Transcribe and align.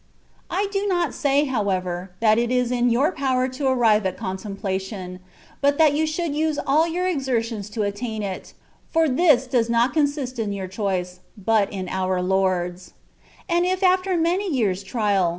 I 0.49 0.67
do 0.71 0.87
not 0.87 1.13
say, 1.13 1.45
however, 1.45 2.09
that 2.21 2.39
it 2.39 2.49
is 2.51 2.71
in 2.71 2.89
your 2.89 3.11
power 3.11 3.47
to 3.49 3.67
arrive 3.67 4.03
at 4.07 4.17
contemplation, 4.17 5.19
but 5.61 5.77
that 5.77 5.93
you 5.93 6.07
should 6.07 6.33
use 6.35 6.57
all 6.65 6.87
your 6.87 7.07
exertions 7.07 7.69
to 7.69 7.83
attain 7.83 8.23
it; 8.23 8.55
for 8.89 9.07
this 9.07 9.45
does 9.45 9.69
not 9.69 9.93
consist 9.93 10.39
in 10.39 10.53
your 10.53 10.67
choice, 10.67 11.19
but 11.37 11.71
in 11.71 11.87
our 11.87 12.19
Lord^s: 12.19 12.93
and 13.47 13.63
if 13.63 13.83
after 13.83 14.17
many 14.17 14.49
years^ 14.51 14.83
trial. 14.83 15.29